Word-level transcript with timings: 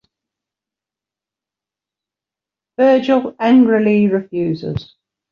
Virgil 2.75 3.35
angrily 3.39 4.07
refuses. 4.07 4.95